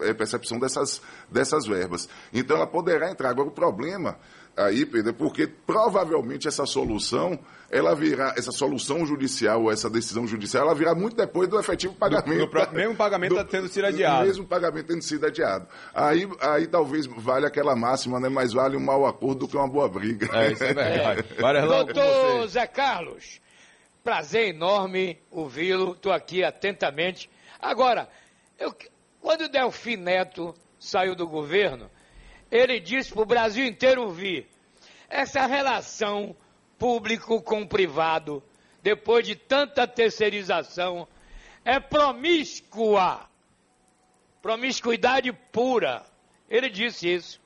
é, 0.00 0.12
percepção 0.12 0.58
dessas, 0.58 1.00
dessas 1.30 1.66
verbas. 1.66 2.08
Então 2.32 2.56
ela 2.56 2.66
poderá 2.66 3.10
entrar. 3.10 3.30
Agora, 3.30 3.48
o 3.48 3.52
problema 3.52 4.18
aí, 4.56 4.84
Pedro, 4.84 5.10
é 5.10 5.12
porque 5.12 5.46
provavelmente 5.46 6.46
essa 6.46 6.66
solução, 6.66 7.38
ela 7.70 7.94
virá, 7.94 8.34
essa 8.36 8.52
solução 8.52 9.06
judicial, 9.06 9.62
ou 9.62 9.72
essa 9.72 9.88
decisão 9.88 10.26
judicial, 10.26 10.66
ela 10.66 10.74
virá 10.74 10.94
muito 10.94 11.16
depois 11.16 11.48
do 11.48 11.58
efetivo 11.58 11.94
pagamento. 11.94 12.46
Do, 12.46 12.66
do 12.66 12.72
mesmo 12.72 12.94
pagamento 12.94 13.34
do, 13.34 13.44
tendo 13.44 13.68
sido 13.68 13.86
adiado. 13.86 14.26
mesmo 14.26 14.46
pagamento 14.46 14.86
tendo 14.86 15.02
sido 15.02 15.26
adiado. 15.26 15.66
Aí, 15.94 16.28
aí 16.40 16.66
talvez 16.66 17.06
vale 17.06 17.46
aquela 17.46 17.74
máxima, 17.74 18.20
né? 18.20 18.28
Mais 18.28 18.52
vale 18.52 18.76
um 18.76 18.84
mau 18.84 19.06
acordo 19.06 19.40
do 19.40 19.48
que 19.48 19.56
uma 19.56 19.68
boa 19.68 19.88
briga. 19.88 20.28
É, 20.32 20.52
isso 20.52 20.64
é 20.64 20.74
verdade. 20.74 21.24
É. 21.38 21.62
Doutor 21.66 22.48
Zé 22.48 22.66
Carlos, 22.66 23.40
Prazer 24.02 24.48
enorme 24.48 25.20
ouvi-lo, 25.30 25.92
estou 25.92 26.12
aqui 26.12 26.42
atentamente. 26.42 27.30
Agora, 27.60 28.08
eu, 28.58 28.74
quando 29.20 29.42
o 29.42 29.48
Delfim 29.48 29.96
Neto 29.96 30.54
saiu 30.78 31.14
do 31.14 31.28
governo, 31.28 31.88
ele 32.50 32.80
disse 32.80 33.12
para 33.12 33.22
o 33.22 33.26
Brasil 33.26 33.64
inteiro 33.64 34.02
ouvir: 34.02 34.48
essa 35.08 35.46
relação 35.46 36.34
público 36.78 37.40
com 37.40 37.64
privado, 37.64 38.42
depois 38.82 39.24
de 39.24 39.36
tanta 39.36 39.86
terceirização, 39.86 41.06
é 41.64 41.78
promíscua. 41.78 43.28
Promiscuidade 44.40 45.32
pura. 45.52 46.04
Ele 46.50 46.68
disse 46.68 47.08
isso. 47.08 47.40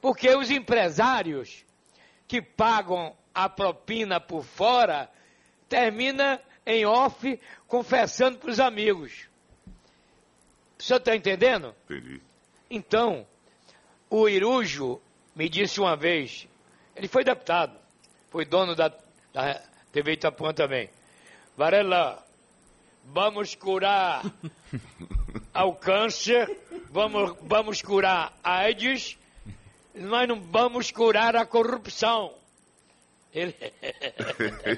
Porque 0.00 0.34
os 0.34 0.50
empresários 0.50 1.64
que 2.26 2.40
pagam 2.40 3.14
a 3.34 3.48
propina 3.48 4.18
por 4.18 4.42
fora 4.42 5.10
termina 5.72 6.38
em 6.66 6.84
off 6.84 7.40
confessando 7.66 8.36
para 8.36 8.50
os 8.50 8.60
amigos. 8.60 9.26
O 10.78 10.82
senhor 10.82 10.98
está 10.98 11.16
entendendo? 11.16 11.74
Entendi. 11.88 12.20
Então, 12.70 13.26
o 14.10 14.28
Irujo 14.28 15.00
me 15.34 15.48
disse 15.48 15.80
uma 15.80 15.96
vez, 15.96 16.46
ele 16.94 17.08
foi 17.08 17.24
deputado, 17.24 17.74
foi 18.28 18.44
dono 18.44 18.74
da, 18.74 18.92
da 19.32 19.62
TV 19.90 20.12
Itapuã 20.12 20.52
também. 20.52 20.90
Varela, 21.56 22.22
vamos 23.06 23.54
curar 23.54 24.22
ao 25.54 25.74
câncer, 25.74 26.54
vamos, 26.90 27.34
vamos 27.40 27.80
curar 27.80 28.38
a 28.44 28.58
AIDS, 28.58 29.16
mas 29.94 30.28
não 30.28 30.38
vamos 30.38 30.90
curar 30.90 31.34
a 31.34 31.46
corrupção. 31.46 32.41
Ele... 33.34 33.54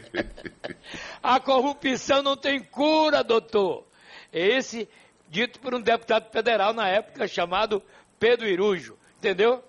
a 1.22 1.40
corrupção 1.40 2.22
não 2.22 2.36
tem 2.36 2.62
cura, 2.62 3.24
doutor. 3.24 3.84
Esse 4.32 4.88
dito 5.28 5.58
por 5.60 5.74
um 5.74 5.80
deputado 5.80 6.30
federal 6.30 6.72
na 6.72 6.88
época 6.88 7.26
chamado 7.26 7.82
Pedro 8.18 8.46
Irujo. 8.46 8.96
Entendeu? 9.18 9.62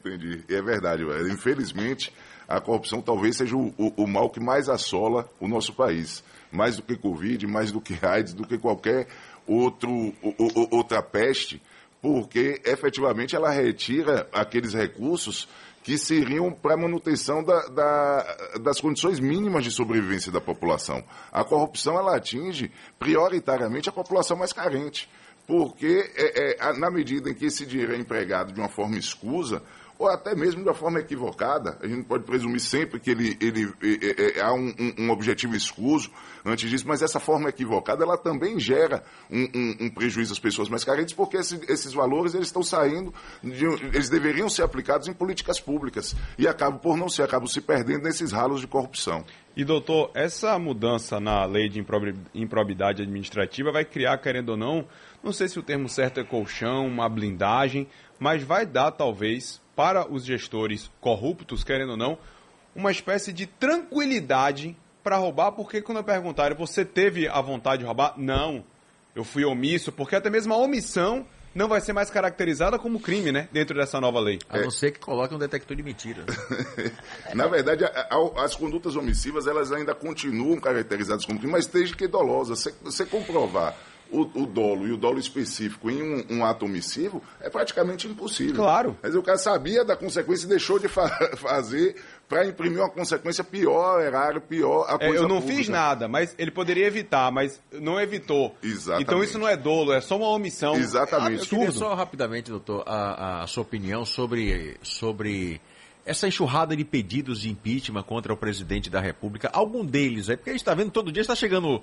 entendi. 0.00 0.44
É 0.48 0.62
verdade, 0.62 1.04
velho. 1.04 1.28
Infelizmente, 1.28 2.12
a 2.46 2.60
corrupção 2.60 3.02
talvez 3.02 3.36
seja 3.36 3.56
o, 3.56 3.74
o, 3.76 4.04
o, 4.04 4.06
mal 4.06 4.30
que 4.30 4.40
mais 4.40 4.68
assola 4.68 5.28
o 5.40 5.48
nosso 5.48 5.72
país. 5.74 6.24
Mais 6.50 6.76
do 6.76 6.82
que 6.82 6.96
Covid, 6.96 7.46
mais 7.46 7.70
do 7.70 7.80
que 7.80 7.98
AIDS, 8.04 8.32
do 8.32 8.46
que 8.46 8.58
qualquer 8.58 9.06
outro, 9.46 9.90
o, 9.90 10.76
outra 10.76 11.02
peste, 11.02 11.60
porque 12.00 12.60
efetivamente 12.64 13.36
ela 13.36 13.50
retira 13.50 14.28
aqueles 14.32 14.72
recursos 14.72 15.48
que 15.88 15.96
seriam 15.96 16.52
para 16.52 16.76
manutenção 16.76 17.42
da, 17.42 17.66
da, 17.68 18.36
das 18.60 18.78
condições 18.78 19.18
mínimas 19.18 19.64
de 19.64 19.70
sobrevivência 19.70 20.30
da 20.30 20.38
população. 20.38 21.02
A 21.32 21.42
corrupção 21.42 21.98
ela 21.98 22.14
atinge 22.14 22.70
prioritariamente 22.98 23.88
a 23.88 23.92
população 23.92 24.36
mais 24.36 24.52
carente, 24.52 25.08
porque 25.46 26.12
é, 26.14 26.58
é, 26.60 26.72
na 26.74 26.90
medida 26.90 27.30
em 27.30 27.34
que 27.34 27.46
esse 27.46 27.64
dinheiro 27.64 27.94
é 27.94 27.96
empregado 27.96 28.52
de 28.52 28.60
uma 28.60 28.68
forma 28.68 28.98
escusa, 28.98 29.62
ou 29.98 30.08
até 30.08 30.34
mesmo 30.34 30.62
uma 30.62 30.72
forma 30.72 31.00
equivocada. 31.00 31.76
A 31.82 31.86
gente 31.86 32.04
pode 32.04 32.24
presumir 32.24 32.60
sempre 32.60 33.00
que 33.00 33.10
ele, 33.10 33.36
ele, 33.40 33.72
é, 33.82 34.38
é, 34.38 34.40
há 34.40 34.52
um, 34.52 34.72
um, 34.98 35.10
objetivo 35.10 35.56
escuso 35.56 36.10
antes 36.44 36.70
disso, 36.70 36.86
mas 36.86 37.02
essa 37.02 37.18
forma 37.18 37.48
equivocada 37.48 38.04
ela 38.04 38.16
também 38.16 38.58
gera 38.60 39.02
um, 39.28 39.42
um, 39.54 39.76
um 39.80 39.90
prejuízo 39.90 40.32
às 40.32 40.38
pessoas 40.38 40.68
mais 40.68 40.84
carentes, 40.84 41.12
porque 41.12 41.36
esse, 41.36 41.60
esses 41.68 41.92
valores 41.92 42.34
eles 42.34 42.46
estão 42.46 42.62
saindo, 42.62 43.12
de, 43.42 43.64
eles 43.64 44.08
deveriam 44.08 44.48
ser 44.48 44.62
aplicados 44.62 45.08
em 45.08 45.12
políticas 45.12 45.60
públicas 45.60 46.14
e 46.38 46.46
acabam 46.46 46.78
por 46.78 46.96
não 46.96 47.08
ser, 47.08 47.22
acabam 47.22 47.48
se 47.48 47.60
perdendo 47.60 48.04
nesses 48.04 48.30
ralos 48.30 48.60
de 48.60 48.68
corrupção. 48.68 49.24
E 49.58 49.64
doutor, 49.64 50.12
essa 50.14 50.56
mudança 50.56 51.18
na 51.18 51.44
lei 51.44 51.68
de 51.68 51.84
improbidade 52.32 53.02
administrativa 53.02 53.72
vai 53.72 53.84
criar, 53.84 54.16
querendo 54.18 54.50
ou 54.50 54.56
não, 54.56 54.86
não 55.20 55.32
sei 55.32 55.48
se 55.48 55.58
o 55.58 55.64
termo 55.64 55.88
certo 55.88 56.20
é 56.20 56.22
colchão, 56.22 56.86
uma 56.86 57.08
blindagem, 57.08 57.88
mas 58.20 58.40
vai 58.44 58.64
dar 58.64 58.92
talvez 58.92 59.60
para 59.74 60.08
os 60.08 60.24
gestores 60.24 60.88
corruptos, 61.00 61.64
querendo 61.64 61.90
ou 61.90 61.96
não, 61.96 62.16
uma 62.72 62.92
espécie 62.92 63.32
de 63.32 63.46
tranquilidade 63.46 64.76
para 65.02 65.16
roubar, 65.16 65.50
porque 65.50 65.82
quando 65.82 66.04
perguntaram, 66.04 66.54
você 66.54 66.84
teve 66.84 67.26
a 67.26 67.40
vontade 67.40 67.80
de 67.80 67.84
roubar? 67.84 68.14
Não, 68.16 68.62
eu 69.12 69.24
fui 69.24 69.44
omisso, 69.44 69.90
porque 69.90 70.14
até 70.14 70.30
mesmo 70.30 70.54
a 70.54 70.56
omissão 70.56 71.26
não 71.54 71.68
vai 71.68 71.80
ser 71.80 71.92
mais 71.92 72.10
caracterizada 72.10 72.78
como 72.78 73.00
crime, 73.00 73.32
né? 73.32 73.48
Dentro 73.52 73.76
dessa 73.76 74.00
nova 74.00 74.20
lei. 74.20 74.38
A 74.48 74.58
não 74.58 74.70
ser 74.70 74.92
que 74.92 75.00
coloque 75.00 75.34
um 75.34 75.38
detector 75.38 75.76
de 75.76 75.82
mentira. 75.82 76.24
Na 77.34 77.46
verdade, 77.46 77.84
a, 77.84 77.88
a, 77.88 78.44
as 78.44 78.54
condutas 78.54 78.96
omissivas, 78.96 79.46
elas 79.46 79.72
ainda 79.72 79.94
continuam 79.94 80.60
caracterizadas 80.60 81.24
como 81.24 81.38
crime, 81.38 81.52
mas 81.52 81.66
desde 81.66 81.96
que 81.96 82.06
dolosas. 82.06 82.60
Você, 82.60 82.74
você 82.82 83.06
comprovar 83.06 83.76
o, 84.10 84.22
o, 84.42 84.46
dolo 84.46 84.86
e 84.86 84.92
o 84.92 84.96
dolo 84.96 85.18
específico 85.18 85.90
em 85.90 86.02
um, 86.02 86.38
um, 86.38 86.44
ato 86.44 86.64
omissivo 86.64 87.22
é 87.40 87.48
praticamente 87.48 88.06
impossível. 88.06 88.54
Claro. 88.54 88.96
Mas 89.02 89.14
o 89.14 89.22
cara 89.22 89.38
sabia 89.38 89.84
da 89.84 89.96
consequência 89.96 90.46
e 90.46 90.48
deixou 90.48 90.78
de 90.78 90.88
fa 90.88 91.08
fazer 91.36 91.96
para 92.28 92.46
imprimir 92.46 92.78
uma 92.78 92.90
consequência 92.90 93.42
pior, 93.42 94.00
erário, 94.00 94.40
pior. 94.40 94.86
A 94.88 95.02
é, 95.02 95.08
eu 95.08 95.22
não 95.28 95.40
pública. 95.40 95.56
fiz 95.56 95.68
nada, 95.68 96.08
mas 96.08 96.34
ele 96.38 96.50
poderia 96.50 96.86
evitar, 96.86 97.30
mas 97.32 97.60
não 97.72 98.00
evitou. 98.00 98.54
Exatamente. 98.62 99.02
Então 99.02 99.24
isso 99.24 99.38
não 99.38 99.48
é 99.48 99.56
dolo, 99.56 99.92
é 99.92 100.00
só 100.00 100.16
uma 100.16 100.28
omissão. 100.28 100.74
Exatamente. 100.76 101.42
Eu 101.42 101.46
queria 101.46 101.72
só 101.72 101.94
rapidamente, 101.94 102.50
doutor, 102.50 102.84
a, 102.86 103.42
a 103.42 103.46
sua 103.46 103.62
opinião 103.62 104.04
sobre, 104.04 104.76
sobre 104.82 105.60
essa 106.08 106.26
enxurrada 106.26 106.74
de 106.74 106.84
pedidos 106.84 107.42
de 107.42 107.50
impeachment 107.50 108.02
contra 108.02 108.32
o 108.32 108.36
presidente 108.36 108.88
da 108.88 108.98
República, 108.98 109.50
algum 109.52 109.84
deles, 109.84 110.30
aí, 110.30 110.38
porque 110.38 110.48
a 110.48 110.52
gente 110.54 110.62
está 110.62 110.74
vendo 110.74 110.90
todo 110.90 111.12
dia 111.12 111.20
está 111.20 111.34
chegando 111.34 111.82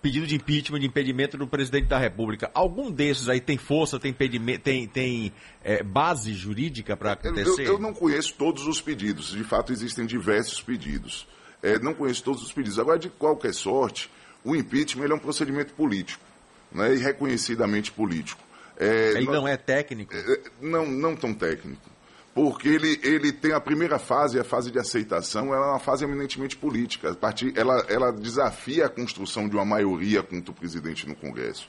pedido 0.00 0.26
de 0.26 0.34
impeachment, 0.34 0.80
de 0.80 0.86
impedimento 0.86 1.36
do 1.36 1.46
presidente 1.46 1.84
da 1.84 1.98
República. 1.98 2.50
Algum 2.54 2.90
desses 2.90 3.28
aí 3.28 3.38
tem 3.38 3.58
força, 3.58 4.00
tem, 4.00 4.14
tem, 4.14 4.88
tem 4.88 5.32
é, 5.62 5.82
base 5.82 6.32
jurídica 6.32 6.96
para 6.96 7.12
acontecer? 7.12 7.66
Eu, 7.66 7.74
eu, 7.74 7.78
não 7.78 7.92
conheço 7.92 8.32
todos 8.38 8.66
os 8.66 8.80
pedidos, 8.80 9.32
de 9.32 9.44
fato 9.44 9.74
existem 9.74 10.06
diversos 10.06 10.62
pedidos. 10.62 11.28
É, 11.62 11.78
não 11.78 11.92
conheço 11.92 12.22
todos 12.22 12.42
os 12.42 12.52
pedidos. 12.52 12.78
Agora, 12.78 12.98
de 12.98 13.10
qualquer 13.10 13.52
sorte, 13.52 14.10
o 14.42 14.56
impeachment 14.56 15.08
é 15.10 15.14
um 15.14 15.18
procedimento 15.18 15.74
político, 15.74 16.24
né, 16.72 16.94
e 16.94 16.98
reconhecidamente 16.98 17.92
político. 17.92 18.42
É, 18.78 19.12
Ele 19.16 19.26
não, 19.26 19.32
não 19.34 19.48
é 19.48 19.56
técnico? 19.58 20.14
É, 20.14 20.40
não, 20.62 20.86
não 20.86 21.14
tão 21.14 21.34
técnico 21.34 21.95
porque 22.36 22.68
ele, 22.68 23.00
ele 23.02 23.32
tem 23.32 23.52
a 23.52 23.60
primeira 23.60 23.98
fase, 23.98 24.38
a 24.38 24.44
fase 24.44 24.70
de 24.70 24.78
aceitação, 24.78 25.54
ela 25.54 25.68
é 25.68 25.70
uma 25.70 25.78
fase 25.78 26.04
eminentemente 26.04 26.54
política. 26.54 27.12
A 27.12 27.14
partir, 27.14 27.54
ela, 27.56 27.82
ela 27.88 28.12
desafia 28.12 28.84
a 28.84 28.88
construção 28.90 29.48
de 29.48 29.56
uma 29.56 29.64
maioria 29.64 30.22
contra 30.22 30.50
o 30.50 30.54
presidente 30.54 31.08
no 31.08 31.16
Congresso. 31.16 31.66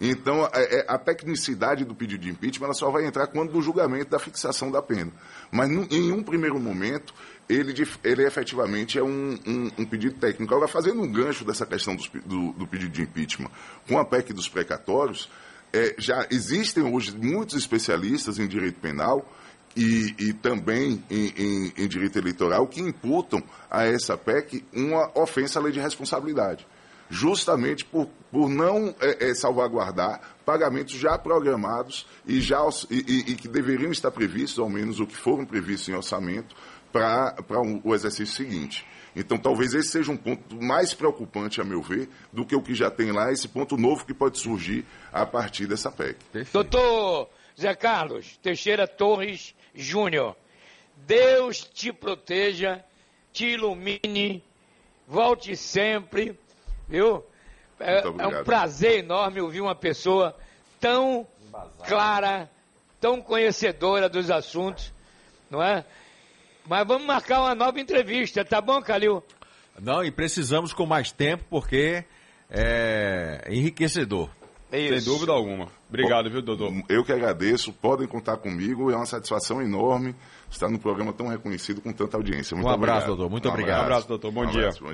Então, 0.00 0.44
a, 0.46 0.50
é, 0.54 0.80
é, 0.80 0.84
a, 0.88 0.98
tecnicidade 0.98 1.84
do 1.84 1.94
pedido 1.94 2.22
de 2.22 2.30
impeachment 2.30 2.64
ela 2.64 2.74
só 2.74 2.90
vai 2.90 3.06
entrar 3.06 3.28
quando 3.28 3.52
do 3.52 3.62
julgamento 3.62 4.10
da 4.10 4.18
fixação 4.18 4.72
da 4.72 4.82
pena. 4.82 5.12
Mas, 5.52 5.70
em 5.70 6.10
um 6.10 6.24
primeiro 6.24 6.58
momento, 6.58 7.14
ele, 7.48 7.72
ele 8.02 8.26
efetivamente 8.26 8.98
é 8.98 9.02
um, 9.04 9.38
um, 9.46 9.70
um 9.78 9.84
pedido 9.84 10.18
técnico. 10.18 10.52
Agora, 10.52 10.66
fazendo 10.66 11.00
um 11.00 11.12
gancho 11.12 11.44
dessa 11.44 11.64
questão 11.64 11.94
do, 11.94 12.02
do, 12.26 12.52
do 12.54 12.66
pedido 12.66 12.90
de 12.90 13.02
impeachment 13.02 13.52
com 13.86 13.96
a 13.96 14.04
PEC 14.04 14.32
dos 14.32 14.48
precatórios, 14.48 15.30
é, 15.72 15.94
já 15.96 16.26
existem 16.28 16.82
hoje 16.82 17.16
muitos 17.16 17.54
especialistas 17.54 18.40
em 18.40 18.48
direito 18.48 18.80
penal 18.80 19.24
e, 19.78 20.14
e 20.18 20.32
também 20.32 21.04
em, 21.08 21.32
em, 21.36 21.72
em, 21.76 21.88
direito 21.88 22.18
eleitoral 22.18 22.66
que 22.66 22.80
imputam 22.80 23.40
a 23.70 23.84
essa 23.84 24.16
PEC 24.16 24.64
uma 24.74 25.08
ofensa 25.16 25.60
à 25.60 25.62
lei 25.62 25.70
de 25.70 25.78
responsabilidade, 25.78 26.66
justamente 27.08 27.84
por, 27.84 28.08
por 28.32 28.48
não 28.48 28.92
é, 29.00 29.30
é, 29.30 29.34
salvaguardar 29.36 30.20
pagamentos 30.44 30.94
já 30.94 31.16
programados 31.16 32.08
e, 32.26 32.40
já, 32.40 32.58
e, 32.90 33.30
e, 33.30 33.36
que 33.36 33.46
deveriam 33.46 33.92
estar 33.92 34.10
previstos, 34.10 34.58
ao 34.58 34.68
menos 34.68 34.98
o 34.98 35.06
que 35.06 35.16
foram 35.16 35.46
previstos 35.46 35.88
em 35.88 35.94
orçamento, 35.94 36.56
para 36.90 37.60
um, 37.60 37.80
o 37.84 37.94
exercício 37.94 38.34
seguinte. 38.34 38.84
Então, 39.14 39.38
talvez 39.38 39.74
esse 39.74 39.90
seja 39.90 40.10
um 40.10 40.16
ponto 40.16 40.60
mais 40.60 40.92
preocupante, 40.92 41.60
a 41.60 41.64
meu 41.64 41.82
ver, 41.82 42.08
do 42.32 42.44
que 42.44 42.56
o 42.56 42.62
que 42.62 42.74
já 42.74 42.90
tem 42.90 43.12
lá, 43.12 43.30
esse 43.30 43.46
ponto 43.46 43.76
novo 43.76 44.04
que 44.04 44.14
pode 44.14 44.38
surgir 44.38 44.84
a 45.12 45.24
partir 45.24 45.66
dessa 45.66 45.90
PEC. 45.90 46.16
Doutor 46.52 47.28
Zé 47.58 47.74
Carlos 47.74 48.36
Teixeira 48.42 48.86
Torres 48.86 49.54
Júnior. 49.74 50.36
Deus 50.96 51.64
te 51.64 51.92
proteja, 51.92 52.84
te 53.32 53.46
ilumine, 53.46 54.42
volte 55.06 55.56
sempre, 55.56 56.38
viu? 56.88 57.24
É, 57.80 58.00
é, 58.00 58.26
um 58.26 58.44
prazer 58.44 58.98
enorme 58.98 59.40
ouvir 59.40 59.60
uma 59.60 59.74
pessoa 59.74 60.36
tão 60.80 61.26
clara, 61.86 62.50
tão 63.00 63.20
conhecedora 63.20 64.08
dos 64.08 64.30
assuntos, 64.30 64.92
não 65.50 65.62
é? 65.62 65.84
Mas 66.66 66.86
vamos 66.86 67.06
marcar 67.06 67.40
uma 67.40 67.54
nova 67.54 67.80
entrevista, 67.80 68.44
tá 68.44 68.60
bom, 68.60 68.82
Calil? 68.82 69.22
Não, 69.80 70.04
e 70.04 70.10
precisamos 70.10 70.72
com 70.72 70.84
mais 70.84 71.12
tempo 71.12 71.44
porque 71.48 72.04
é 72.50 73.46
enriquecedor. 73.48 74.30
Sem 74.70 75.02
dúvida 75.02 75.32
alguma. 75.32 75.68
Obrigado, 75.88 76.26
Bom, 76.26 76.30
viu, 76.30 76.42
Dodô? 76.42 76.72
Eu 76.88 77.02
que 77.02 77.12
agradeço, 77.12 77.72
podem 77.72 78.06
contar 78.06 78.36
comigo, 78.36 78.90
é 78.90 78.96
uma 78.96 79.06
satisfação 79.06 79.62
enorme 79.62 80.14
estar 80.50 80.68
no 80.68 80.78
programa 80.78 81.12
tão 81.12 81.28
reconhecido 81.28 81.80
com 81.80 81.92
tanta 81.92 82.16
audiência. 82.16 82.54
Muito 82.54 82.68
um 82.68 82.72
abraço, 82.72 82.98
obrigado. 82.98 83.16
Dodô, 83.16 83.30
muito 83.30 83.48
um 83.48 83.50
obrigado. 83.50 83.80
Um 83.80 83.84
abraço, 83.84 84.08
doutor, 84.08 84.30
bom 84.30 84.44
um 84.44 84.50
dia. 84.50 84.60
Abraço, 84.60 84.84